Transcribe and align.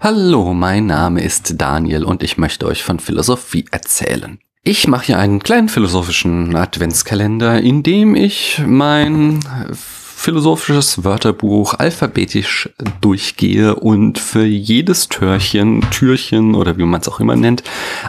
Hallo, 0.00 0.54
mein 0.54 0.86
Name 0.86 1.22
ist 1.24 1.60
Daniel 1.60 2.04
und 2.04 2.22
ich 2.22 2.38
möchte 2.38 2.66
euch 2.66 2.84
von 2.84 3.00
Philosophie 3.00 3.64
erzählen. 3.72 4.38
Ich 4.62 4.86
mache 4.86 5.06
hier 5.06 5.18
einen 5.18 5.40
kleinen 5.40 5.68
philosophischen 5.68 6.54
Adventskalender, 6.54 7.60
in 7.60 7.82
dem 7.82 8.14
ich 8.14 8.62
mein 8.64 9.40
philosophisches 10.18 11.04
Wörterbuch 11.04 11.74
alphabetisch 11.74 12.68
durchgehe 13.00 13.76
und 13.76 14.18
für 14.18 14.44
jedes 14.44 15.08
Türchen, 15.08 15.80
Türchen 15.92 16.56
oder 16.56 16.76
wie 16.76 16.84
man 16.84 17.00
es 17.00 17.08
auch 17.08 17.20
immer 17.20 17.36
nennt, 17.36 17.62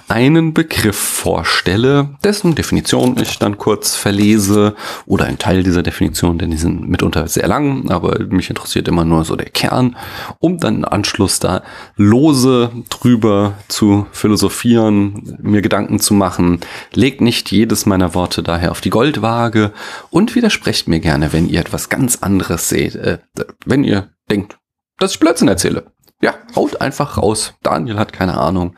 einen 0.07 0.55
Begriff 0.55 0.97
vorstelle, 0.97 2.09
dessen 2.23 2.55
Definition 2.55 3.15
ich 3.21 3.37
dann 3.37 3.59
kurz 3.59 3.95
verlese 3.95 4.75
oder 5.05 5.25
einen 5.25 5.37
Teil 5.37 5.61
dieser 5.61 5.83
Definition, 5.83 6.39
denn 6.39 6.49
die 6.49 6.57
sind 6.57 6.89
mitunter 6.89 7.27
sehr 7.27 7.47
lang, 7.47 7.91
aber 7.91 8.17
mich 8.25 8.49
interessiert 8.49 8.87
immer 8.87 9.05
nur 9.05 9.23
so 9.23 9.35
der 9.35 9.49
Kern, 9.49 9.95
um 10.39 10.57
dann 10.57 10.77
im 10.77 10.85
Anschluss 10.85 11.39
da 11.39 11.61
lose 11.95 12.71
drüber 12.89 13.53
zu 13.67 14.07
philosophieren, 14.11 15.37
mir 15.43 15.61
Gedanken 15.61 15.99
zu 15.99 16.15
machen. 16.15 16.59
Legt 16.91 17.21
nicht 17.21 17.51
jedes 17.51 17.85
meiner 17.85 18.15
Worte 18.15 18.41
daher 18.41 18.71
auf 18.71 18.81
die 18.81 18.89
Goldwaage 18.89 19.71
und 20.09 20.33
widersprecht 20.33 20.87
mir 20.87 20.99
gerne, 20.99 21.33
wenn 21.33 21.47
ihr 21.47 21.59
etwas 21.59 21.87
ganz 21.89 21.98
ganz 21.99 22.19
anderes 22.21 22.69
seht. 22.69 22.95
Äh, 22.95 23.17
wenn 23.65 23.83
ihr 23.83 24.09
denkt, 24.31 24.57
dass 24.99 25.11
ich 25.11 25.19
Blödsinn 25.19 25.49
erzähle. 25.49 25.91
Ja, 26.21 26.33
haut 26.55 26.79
einfach 26.79 27.17
raus. 27.17 27.55
Daniel 27.61 27.99
hat 27.99 28.13
keine 28.13 28.37
Ahnung. 28.37 28.75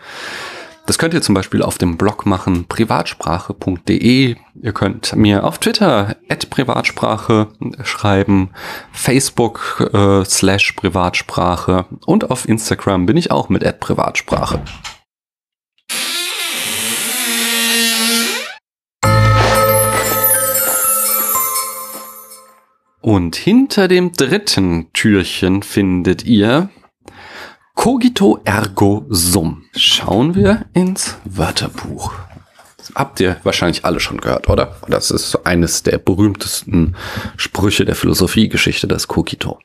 Das 0.88 0.98
könnt 0.98 1.14
ihr 1.14 1.22
zum 1.22 1.36
Beispiel 1.36 1.62
auf 1.62 1.78
dem 1.78 1.98
Blog 1.98 2.26
machen, 2.26 2.66
privatsprache.de. 2.68 4.36
Ihr 4.56 4.74
könnt 4.74 5.16
mir 5.16 5.44
auf 5.44 5.60
Twitter 5.60 6.16
at 6.30 6.50
Privatsprache 6.50 7.50
schreiben, 7.84 8.50
Facebook 8.92 9.88
äh, 9.94 10.26
slash 10.26 10.72
Privatsprache 10.74 11.86
und 12.06 12.32
auf 12.32 12.50
Instagram 12.50 13.06
bin 13.06 13.18
ich 13.18 13.30
auch 13.30 13.50
mit 13.50 13.64
at 13.64 13.80
Privatsprache. 13.80 14.62
Und 23.02 23.36
hinter 23.36 23.88
dem 23.88 24.12
dritten 24.12 24.94
Türchen 24.94 25.64
findet 25.64 26.24
ihr 26.24 26.70
Cogito 27.74 28.40
ergo 28.46 29.06
sum. 29.10 29.64
Schauen 29.76 30.36
wir 30.36 30.66
ins 30.74 31.16
Wörterbuch. 31.26 32.14
Das 32.78 32.92
habt 32.94 33.20
ihr 33.20 33.38
wahrscheinlich 33.44 33.86
alle 33.86 34.00
schon 34.00 34.22
gehört, 34.22 34.50
oder? 34.50 34.76
Das 34.88 35.10
ist 35.10 35.48
eines 35.48 35.82
der 35.82 35.98
berühmtesten 35.98 36.96
Sprüche 37.38 37.86
der 37.86 37.96
Philosophiegeschichte, 37.96 38.88
das 38.88 39.08
Cogito. 39.08 39.58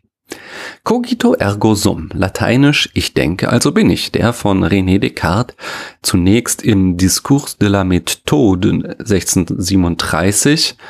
Cogito 0.83 1.35
ergo 1.35 1.75
sum, 1.75 2.09
lateinisch 2.15 2.89
ich 2.95 3.13
denke, 3.13 3.51
also 3.51 3.71
bin 3.71 3.91
ich, 3.91 4.13
der 4.13 4.33
von 4.33 4.65
René 4.65 4.99
Descartes 4.99 5.55
zunächst 6.01 6.63
im 6.63 6.97
Discours 6.97 7.59
de 7.59 7.69
la 7.69 7.83
Méthode 7.83 8.97
1637 8.99 10.77
äh, 10.79 10.83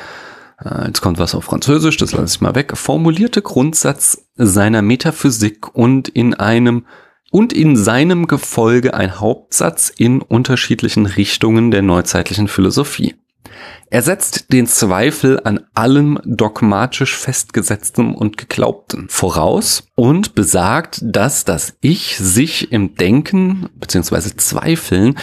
jetzt 0.86 1.00
kommt 1.00 1.18
was 1.18 1.34
auf 1.34 1.44
Französisch, 1.44 1.96
das 1.96 2.12
lasse 2.12 2.36
ich 2.36 2.40
mal 2.40 2.54
weg, 2.54 2.76
formulierte 2.76 3.42
Grundsatz 3.42 4.26
seiner 4.36 4.82
Metaphysik 4.82 5.74
und 5.74 6.08
in 6.08 6.34
einem 6.34 6.86
und 7.30 7.52
in 7.52 7.76
seinem 7.76 8.28
Gefolge 8.28 8.94
ein 8.94 9.20
Hauptsatz 9.20 9.92
in 9.94 10.22
unterschiedlichen 10.22 11.06
Richtungen 11.06 11.70
der 11.70 11.82
neuzeitlichen 11.82 12.48
Philosophie. 12.48 13.14
Er 13.88 14.02
setzt 14.02 14.52
den 14.52 14.66
Zweifel 14.66 15.40
an 15.44 15.60
allem 15.74 16.18
dogmatisch 16.24 17.16
festgesetztem 17.16 18.14
und 18.14 18.36
geglaubten 18.36 19.08
voraus 19.08 19.84
und 19.94 20.34
besagt, 20.34 20.98
dass 21.02 21.44
das 21.44 21.74
Ich 21.80 22.16
sich 22.18 22.72
im 22.72 22.96
Denken 22.96 23.68
bzw. 23.76 24.36
Zweifeln 24.36 25.16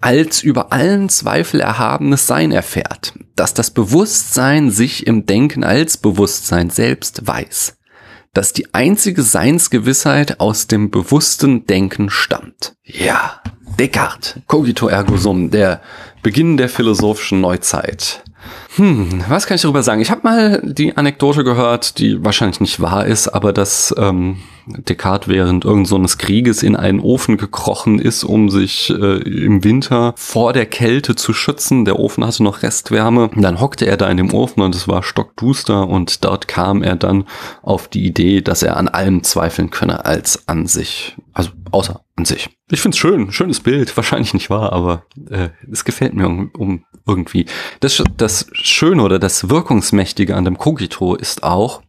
als 0.00 0.42
über 0.42 0.72
allen 0.72 1.08
Zweifel 1.08 1.60
erhabenes 1.60 2.26
Sein 2.26 2.50
erfährt, 2.50 3.14
dass 3.36 3.54
das 3.54 3.70
Bewusstsein 3.70 4.70
sich 4.70 5.06
im 5.06 5.24
Denken 5.24 5.62
als 5.62 5.96
Bewusstsein 5.96 6.70
selbst 6.70 7.26
weiß, 7.26 7.77
dass 8.38 8.52
die 8.52 8.72
einzige 8.72 9.24
Seinsgewissheit 9.24 10.38
aus 10.38 10.68
dem 10.68 10.92
bewussten 10.92 11.66
Denken 11.66 12.08
stammt. 12.08 12.76
Ja, 12.84 13.42
Descartes, 13.80 14.38
cogito 14.46 14.86
ergo 14.86 15.16
sum, 15.16 15.50
der 15.50 15.82
Beginn 16.22 16.56
der 16.56 16.68
philosophischen 16.68 17.40
Neuzeit. 17.40 18.22
Hm, 18.78 19.24
was 19.28 19.46
kann 19.46 19.56
ich 19.56 19.62
darüber 19.62 19.82
sagen? 19.82 20.00
Ich 20.00 20.10
habe 20.12 20.20
mal 20.22 20.62
die 20.64 20.96
Anekdote 20.96 21.42
gehört, 21.42 21.98
die 21.98 22.24
wahrscheinlich 22.24 22.60
nicht 22.60 22.80
wahr 22.80 23.06
ist, 23.06 23.26
aber 23.26 23.52
dass 23.52 23.92
ähm, 23.98 24.36
Descartes 24.66 25.28
während 25.28 25.64
irgendeines 25.64 26.12
so 26.12 26.18
Krieges 26.18 26.62
in 26.62 26.76
einen 26.76 27.00
Ofen 27.00 27.38
gekrochen 27.38 27.98
ist, 27.98 28.22
um 28.22 28.50
sich 28.50 28.90
äh, 28.90 29.18
im 29.22 29.64
Winter 29.64 30.14
vor 30.16 30.52
der 30.52 30.66
Kälte 30.66 31.16
zu 31.16 31.32
schützen. 31.32 31.86
Der 31.86 31.98
Ofen 31.98 32.24
hatte 32.24 32.44
noch 32.44 32.62
Restwärme. 32.62 33.30
dann 33.34 33.60
hockte 33.60 33.86
er 33.86 33.96
da 33.96 34.08
in 34.08 34.16
dem 34.16 34.32
Ofen 34.32 34.62
und 34.62 34.76
es 34.76 34.86
war 34.86 35.02
stockduster 35.02 35.88
und 35.88 36.24
dort 36.24 36.46
kam 36.46 36.84
er 36.84 36.94
dann 36.94 37.24
auf 37.62 37.88
die 37.88 38.06
Idee, 38.06 38.42
dass 38.42 38.62
er 38.62 38.76
an 38.76 38.86
allem 38.86 39.24
zweifeln 39.24 39.70
könne 39.70 40.04
als 40.04 40.46
an 40.46 40.66
sich. 40.66 41.16
Also 41.32 41.50
außer 41.72 42.00
an 42.16 42.24
sich. 42.24 42.48
Ich 42.70 42.80
find's 42.80 42.98
schön, 42.98 43.32
schönes 43.32 43.60
Bild, 43.60 43.96
wahrscheinlich 43.96 44.34
nicht 44.34 44.50
wahr, 44.50 44.72
aber 44.72 45.04
äh, 45.30 45.48
es 45.70 45.84
gefällt 45.84 46.14
mir 46.14 46.26
um, 46.26 46.50
um 46.56 46.84
irgendwie. 47.06 47.46
Das, 47.80 48.02
das 48.16 48.46
Schöne 48.70 49.02
oder 49.02 49.18
das 49.18 49.50
Wirkungsmächtige 49.50 50.36
an 50.36 50.44
dem 50.44 50.58
Kogito 50.58 51.14
ist 51.14 51.42
auch, 51.42 51.82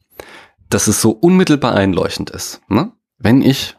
dass 0.70 0.88
es 0.88 1.02
so 1.02 1.12
unmittelbar 1.12 1.74
einleuchtend 1.76 2.30
ist. 2.30 2.62
Ne? 2.70 2.92
Wenn 3.18 3.42
ich 3.42 3.76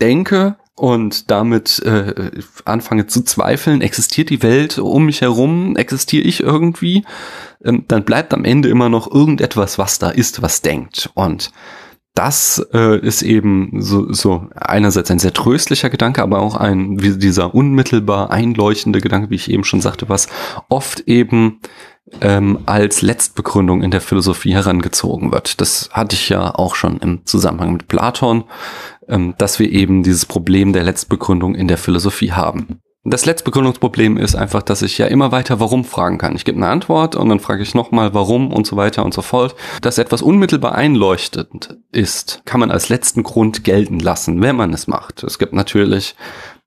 denke 0.00 0.56
und 0.76 1.30
damit 1.30 1.80
äh, 1.80 2.30
anfange 2.64 3.06
zu 3.06 3.22
zweifeln, 3.22 3.80
existiert 3.80 4.30
die 4.30 4.42
Welt 4.42 4.78
um 4.78 5.06
mich 5.06 5.20
herum, 5.20 5.76
existiere 5.76 6.24
ich 6.24 6.40
irgendwie, 6.40 7.04
ähm, 7.64 7.84
dann 7.88 8.04
bleibt 8.04 8.34
am 8.34 8.44
Ende 8.44 8.68
immer 8.68 8.88
noch 8.88 9.10
irgendetwas, 9.10 9.78
was 9.78 9.98
da 9.98 10.10
ist, 10.10 10.42
was 10.42 10.62
denkt. 10.62 11.10
Und 11.14 11.52
das 12.14 12.64
äh, 12.72 12.98
ist 13.00 13.22
eben 13.22 13.80
so, 13.80 14.12
so 14.12 14.48
einerseits 14.54 15.10
ein 15.10 15.18
sehr 15.18 15.32
tröstlicher 15.32 15.90
Gedanke, 15.90 16.22
aber 16.22 16.40
auch 16.40 16.54
ein 16.54 17.02
wie 17.02 17.18
dieser 17.18 17.54
unmittelbar 17.54 18.30
einleuchtende 18.30 19.00
Gedanke, 19.00 19.30
wie 19.30 19.34
ich 19.34 19.50
eben 19.50 19.64
schon 19.64 19.80
sagte, 19.80 20.08
was 20.08 20.28
oft 20.68 21.00
eben 21.08 21.60
ähm, 22.20 22.60
als 22.66 23.02
Letztbegründung 23.02 23.82
in 23.82 23.90
der 23.90 24.00
Philosophie 24.00 24.54
herangezogen 24.54 25.32
wird. 25.32 25.60
Das 25.60 25.88
hatte 25.92 26.14
ich 26.14 26.28
ja 26.28 26.54
auch 26.54 26.74
schon 26.74 26.98
im 26.98 27.24
Zusammenhang 27.24 27.72
mit 27.72 27.88
Platon, 27.88 28.44
ähm, 29.08 29.34
dass 29.38 29.58
wir 29.58 29.70
eben 29.70 30.02
dieses 30.02 30.26
Problem 30.26 30.72
der 30.72 30.84
Letztbegründung 30.84 31.54
in 31.54 31.68
der 31.68 31.78
Philosophie 31.78 32.32
haben. 32.32 32.80
Das 33.06 33.26
letzte 33.26 33.44
Begründungsproblem 33.44 34.16
ist 34.16 34.34
einfach, 34.34 34.62
dass 34.62 34.80
ich 34.80 34.96
ja 34.96 35.06
immer 35.06 35.30
weiter 35.30 35.60
warum 35.60 35.84
fragen 35.84 36.16
kann. 36.16 36.36
Ich 36.36 36.46
gebe 36.46 36.56
eine 36.56 36.68
Antwort 36.68 37.16
und 37.16 37.28
dann 37.28 37.38
frage 37.38 37.62
ich 37.62 37.74
nochmal 37.74 38.14
warum 38.14 38.50
und 38.50 38.66
so 38.66 38.78
weiter 38.78 39.04
und 39.04 39.12
so 39.12 39.20
fort. 39.20 39.54
Dass 39.82 39.98
etwas 39.98 40.22
unmittelbar 40.22 40.74
einleuchtend 40.74 41.76
ist, 41.92 42.40
kann 42.46 42.60
man 42.60 42.70
als 42.70 42.88
letzten 42.88 43.22
Grund 43.22 43.62
gelten 43.62 44.00
lassen, 44.00 44.40
wenn 44.40 44.56
man 44.56 44.72
es 44.72 44.86
macht. 44.86 45.22
Es 45.22 45.38
gibt 45.38 45.52
natürlich 45.52 46.16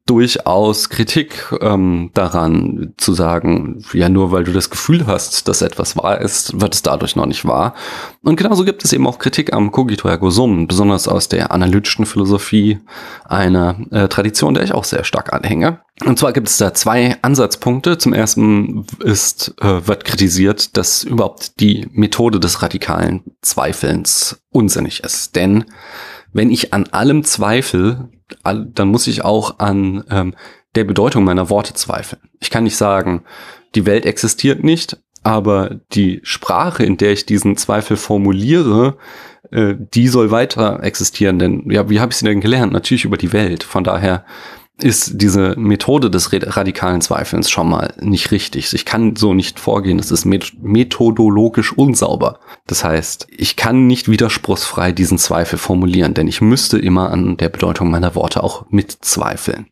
durchaus 0.07 0.89
Kritik 0.89 1.53
ähm, 1.61 2.09
daran 2.13 2.93
zu 2.97 3.13
sagen, 3.13 3.83
ja, 3.93 4.09
nur 4.09 4.31
weil 4.31 4.43
du 4.43 4.53
das 4.53 4.69
Gefühl 4.69 5.05
hast, 5.05 5.47
dass 5.47 5.61
etwas 5.61 5.95
wahr 5.95 6.19
ist, 6.19 6.59
wird 6.59 6.73
es 6.73 6.81
dadurch 6.81 7.15
noch 7.15 7.25
nicht 7.25 7.45
wahr. 7.45 7.75
Und 8.23 8.37
genauso 8.37 8.65
gibt 8.65 8.83
es 8.83 8.93
eben 8.93 9.05
auch 9.05 9.19
Kritik 9.19 9.53
am 9.53 9.71
Cogito 9.71 10.07
ergo 10.07 10.29
sum, 10.29 10.67
besonders 10.67 11.07
aus 11.07 11.27
der 11.27 11.51
analytischen 11.51 12.05
Philosophie, 12.05 12.79
einer 13.25 13.77
äh, 13.91 14.07
Tradition, 14.07 14.53
der 14.53 14.63
ich 14.63 14.73
auch 14.73 14.85
sehr 14.85 15.03
stark 15.03 15.33
anhänge. 15.33 15.81
Und 16.05 16.19
zwar 16.19 16.31
gibt 16.31 16.47
es 16.47 16.57
da 16.57 16.73
zwei 16.73 17.17
Ansatzpunkte. 17.21 17.97
Zum 17.97 18.13
ersten 18.13 18.85
ist, 19.03 19.55
äh, 19.61 19.87
wird 19.87 20.05
kritisiert, 20.05 20.77
dass 20.77 21.03
überhaupt 21.03 21.59
die 21.59 21.87
Methode 21.91 22.39
des 22.39 22.61
radikalen 22.61 23.23
Zweifelns 23.41 24.39
unsinnig 24.51 25.03
ist. 25.03 25.35
Denn 25.35 25.65
wenn 26.33 26.51
ich 26.51 26.73
an 26.73 26.87
allem 26.87 27.23
zweifle, 27.23 28.09
dann 28.43 28.87
muss 28.87 29.07
ich 29.07 29.23
auch 29.23 29.59
an 29.59 30.03
ähm, 30.09 30.35
der 30.75 30.83
Bedeutung 30.83 31.23
meiner 31.23 31.49
Worte 31.49 31.73
zweifeln. 31.73 32.21
Ich 32.39 32.49
kann 32.49 32.63
nicht 32.63 32.77
sagen, 32.77 33.23
die 33.75 33.85
Welt 33.85 34.05
existiert 34.05 34.63
nicht, 34.63 34.97
aber 35.23 35.79
die 35.93 36.19
Sprache, 36.23 36.83
in 36.83 36.97
der 36.97 37.13
ich 37.13 37.25
diesen 37.25 37.57
Zweifel 37.57 37.97
formuliere, 37.97 38.97
äh, 39.51 39.75
die 39.77 40.07
soll 40.07 40.31
weiter 40.31 40.83
existieren. 40.83 41.39
Denn 41.39 41.69
ja, 41.69 41.89
wie 41.89 41.99
habe 41.99 42.11
ich 42.11 42.17
sie 42.17 42.25
denn 42.25 42.41
gelernt? 42.41 42.73
Natürlich 42.73 43.05
über 43.05 43.17
die 43.17 43.33
Welt. 43.33 43.63
Von 43.63 43.83
daher 43.83 44.25
ist 44.79 45.13
diese 45.15 45.55
Methode 45.57 46.11
des 46.11 46.31
radikalen 46.31 47.01
Zweifelns 47.01 47.49
schon 47.49 47.69
mal 47.69 47.93
nicht 47.99 48.31
richtig. 48.31 48.73
Ich 48.73 48.85
kann 48.85 49.15
so 49.15 49.33
nicht 49.33 49.59
vorgehen. 49.59 49.97
Das 49.97 50.11
ist 50.11 50.25
methodologisch 50.25 51.73
unsauber. 51.73 52.39
Das 52.67 52.83
heißt, 52.83 53.27
ich 53.35 53.55
kann 53.55 53.87
nicht 53.87 54.09
widerspruchsfrei 54.09 54.91
diesen 54.91 55.17
Zweifel 55.17 55.57
formulieren, 55.57 56.13
denn 56.13 56.27
ich 56.27 56.41
müsste 56.41 56.77
immer 56.77 57.09
an 57.11 57.37
der 57.37 57.49
Bedeutung 57.49 57.89
meiner 57.89 58.13
Worte 58.13 58.43
auch 58.43 58.65
mitzweifeln. 58.69 59.67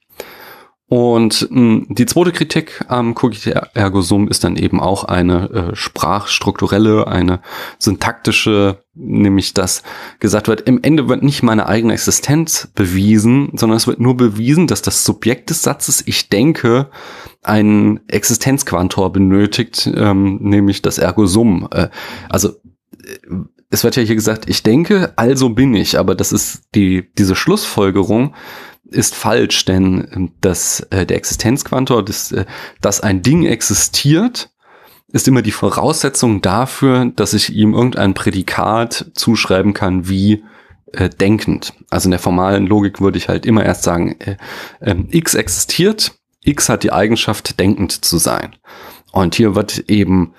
Und 0.88 1.48
mh, 1.50 1.58
hm, 1.58 1.88
die 1.90 2.06
zweite 2.06 2.32
Kritik 2.32 2.86
am 2.88 3.16
Cogito 3.16 3.50
ergo 3.74 4.02
sum 4.02 4.28
ist 4.28 4.44
dann 4.44 4.56
eben 4.56 4.80
auch 4.80 5.04
eine 5.04 5.50
äh, 5.50 5.76
sprachstrukturelle, 5.76 7.08
eine 7.08 7.42
syntaktische, 7.80 8.84
nämlich 8.94 9.56
dass 9.56 9.82
gesagt 10.20 10.48
wird, 10.48 10.62
im 10.62 10.84
Ende 10.84 11.10
wird 11.10 11.24
nicht 11.24 11.42
meine 11.42 11.68
eigene 11.68 11.94
Existenz 11.94 12.70
bewiesen, 12.76 13.52
sondern 13.56 13.78
es 13.78 13.88
wird 13.88 14.00
nur 14.00 14.16
bewiesen, 14.16 14.68
dass 14.68 14.84
das 14.84 15.04
Subjekt 15.04 15.50
des 15.50 15.64
Satzes 15.64 16.04
ich 16.06 16.30
denke 16.30 16.90
einen 17.42 18.08
Existenzquantor 18.08 19.12
benötigt, 19.12 19.90
ähm, 19.96 20.38
nämlich 20.42 20.84
das 20.84 21.00
ergo 21.00 21.26
sum. 21.26 21.68
Äh, 21.72 21.90
also 22.30 22.50
äh, 22.50 23.36
es 23.72 23.84
wird 23.84 23.96
ja 23.96 24.04
hier 24.04 24.16
gesagt, 24.16 24.48
ich 24.48 24.62
denke, 24.62 25.14
also 25.16 25.50
bin 25.50 25.74
ich, 25.74 25.98
aber 25.98 26.14
das 26.14 26.32
ist 26.32 26.62
die, 26.76 27.10
diese 27.18 27.36
Schlussfolgerung 27.36 28.36
ist 28.90 29.16
falsch, 29.16 29.66
denn 29.66 30.08
ähm, 30.14 30.32
das, 30.42 30.82
äh, 30.92 31.06
der 31.06 31.18
Existenzquantor, 31.18 32.04
das, 32.04 32.32
äh, 32.32 32.46
dass 32.82 33.02
ein 33.02 33.22
Ding 33.22 33.46
existiert, 33.46 34.50
ist 35.08 35.28
immer 35.28 35.42
die 35.42 35.52
Voraussetzung 35.52 36.42
dafür, 36.42 37.12
dass 37.16 37.34
ich 37.34 37.54
ihm 37.54 37.74
irgendein 37.74 38.14
Prädikat 38.14 39.12
zuschreiben 39.14 39.74
kann, 39.74 40.10
wie 40.10 40.44
äh, 40.94 41.10
denkend. 41.10 41.74
Also 41.90 42.08
in 42.08 42.12
der 42.12 42.20
formalen 42.20 42.68
Logik 42.68 43.02
würde 43.02 43.18
ich 43.18 43.30
halt 43.30 43.46
immer 43.46 43.64
erst 43.64 43.84
sagen, 43.84 44.16
äh, 44.20 44.38
äh, 44.82 44.96
x 45.12 45.34
existiert, 45.34 46.14
x 46.44 46.70
hat 46.70 46.84
die 46.84 46.92
Eigenschaft, 46.92 47.60
denkend 47.60 48.06
zu 48.06 48.18
sein. 48.18 48.56
Und 49.12 49.36
hier 49.36 49.56
wird 49.56 49.90
eben 49.90 50.34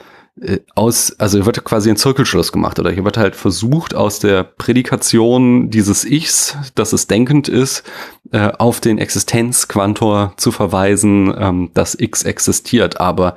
aus, 0.74 1.18
also 1.18 1.38
hier 1.38 1.46
wird 1.46 1.64
quasi 1.64 1.88
ein 1.88 1.96
Zirkelschluss 1.96 2.52
gemacht 2.52 2.78
oder 2.78 2.90
hier 2.90 3.04
wird 3.04 3.16
halt 3.16 3.34
versucht, 3.34 3.94
aus 3.94 4.18
der 4.18 4.44
Prädikation 4.44 5.70
dieses 5.70 6.04
Ichs, 6.04 6.58
dass 6.74 6.92
es 6.92 7.06
denkend 7.06 7.48
ist, 7.48 7.84
äh, 8.32 8.52
auf 8.58 8.80
den 8.80 8.98
Existenzquantor 8.98 10.34
zu 10.36 10.52
verweisen, 10.52 11.34
ähm, 11.38 11.70
dass 11.72 11.98
X 11.98 12.24
existiert. 12.24 13.00
Aber 13.00 13.36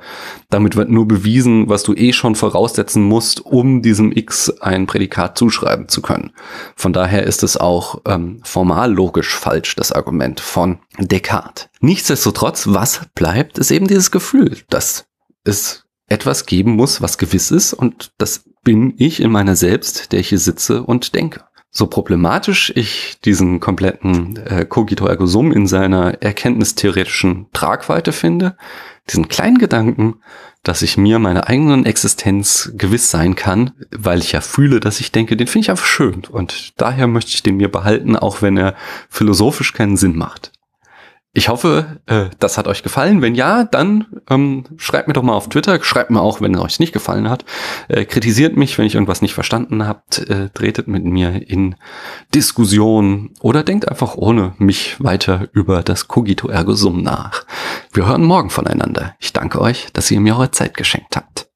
damit 0.50 0.76
wird 0.76 0.90
nur 0.90 1.08
bewiesen, 1.08 1.70
was 1.70 1.84
du 1.84 1.94
eh 1.94 2.12
schon 2.12 2.34
voraussetzen 2.34 3.02
musst, 3.02 3.46
um 3.46 3.80
diesem 3.80 4.12
X 4.12 4.50
ein 4.60 4.86
Prädikat 4.86 5.38
zuschreiben 5.38 5.88
zu 5.88 6.02
können. 6.02 6.32
Von 6.76 6.92
daher 6.92 7.22
ist 7.22 7.42
es 7.42 7.56
auch 7.56 8.02
ähm, 8.04 8.40
formal 8.44 8.92
logisch 8.92 9.34
falsch, 9.34 9.74
das 9.74 9.90
Argument 9.90 10.38
von 10.38 10.80
Descartes. 10.98 11.70
Nichtsdestotrotz, 11.80 12.66
was 12.66 13.00
bleibt, 13.14 13.58
ist 13.58 13.70
eben 13.70 13.86
dieses 13.86 14.10
Gefühl, 14.10 14.58
dass 14.68 15.06
es 15.44 15.86
etwas 16.10 16.44
geben 16.44 16.72
muss, 16.72 17.00
was 17.00 17.16
gewiss 17.16 17.50
ist 17.50 17.72
und 17.72 18.12
das 18.18 18.44
bin 18.62 18.94
ich 18.98 19.20
in 19.20 19.30
meiner 19.30 19.56
Selbst, 19.56 20.12
der 20.12 20.20
ich 20.20 20.28
hier 20.28 20.38
sitze 20.38 20.82
und 20.82 21.14
denke. 21.14 21.44
So 21.70 21.86
problematisch 21.86 22.72
ich 22.74 23.20
diesen 23.24 23.60
kompletten 23.60 24.36
äh, 24.36 24.64
Cogito 24.64 25.06
ergo 25.06 25.26
sum 25.26 25.52
in 25.52 25.68
seiner 25.68 26.20
erkenntnistheoretischen 26.20 27.46
Tragweite 27.52 28.10
finde, 28.10 28.56
diesen 29.08 29.28
kleinen 29.28 29.58
Gedanken, 29.58 30.16
dass 30.64 30.82
ich 30.82 30.96
mir 30.96 31.20
meiner 31.20 31.48
eigenen 31.48 31.86
Existenz 31.86 32.72
gewiss 32.74 33.10
sein 33.10 33.36
kann, 33.36 33.70
weil 33.92 34.18
ich 34.18 34.32
ja 34.32 34.40
fühle, 34.40 34.80
dass 34.80 35.00
ich 35.00 35.12
denke, 35.12 35.36
den 35.36 35.46
finde 35.46 35.66
ich 35.66 35.70
einfach 35.70 35.86
schön 35.86 36.24
und 36.28 36.74
daher 36.76 37.06
möchte 37.06 37.30
ich 37.30 37.42
den 37.44 37.56
mir 37.56 37.70
behalten, 37.70 38.16
auch 38.16 38.42
wenn 38.42 38.56
er 38.56 38.74
philosophisch 39.08 39.72
keinen 39.72 39.96
Sinn 39.96 40.16
macht. 40.16 40.50
Ich 41.32 41.48
hoffe, 41.48 42.00
äh, 42.06 42.26
das 42.40 42.58
hat 42.58 42.66
euch 42.66 42.82
gefallen. 42.82 43.22
Wenn 43.22 43.36
ja, 43.36 43.62
dann 43.62 44.06
ähm, 44.28 44.64
schreibt 44.78 45.06
mir 45.06 45.14
doch 45.14 45.22
mal 45.22 45.34
auf 45.34 45.48
Twitter. 45.48 45.80
Schreibt 45.82 46.10
mir 46.10 46.20
auch, 46.20 46.40
wenn 46.40 46.54
es 46.54 46.60
euch 46.60 46.80
nicht 46.80 46.92
gefallen 46.92 47.30
hat. 47.30 47.44
Äh, 47.86 48.04
kritisiert 48.04 48.56
mich, 48.56 48.76
wenn 48.78 48.86
ich 48.86 48.94
irgendwas 48.94 49.22
nicht 49.22 49.34
verstanden 49.34 49.86
habt. 49.86 50.18
Äh, 50.28 50.48
tretet 50.48 50.88
mit 50.88 51.04
mir 51.04 51.48
in 51.48 51.76
Diskussion 52.34 53.30
oder 53.40 53.62
denkt 53.62 53.88
einfach 53.88 54.16
ohne 54.16 54.54
mich 54.58 54.96
weiter 54.98 55.46
über 55.52 55.84
das 55.84 56.08
Cogito 56.08 56.48
ergo 56.48 56.72
sum 56.72 57.00
nach. 57.02 57.44
Wir 57.92 58.06
hören 58.06 58.24
morgen 58.24 58.50
voneinander. 58.50 59.14
Ich 59.20 59.32
danke 59.32 59.60
euch, 59.60 59.86
dass 59.92 60.10
ihr 60.10 60.18
mir 60.18 60.34
eure 60.34 60.50
Zeit 60.50 60.76
geschenkt 60.76 61.14
habt. 61.14 61.49